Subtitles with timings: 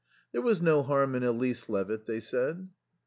[0.31, 2.67] "There was no harm in Elise Levitt," they said.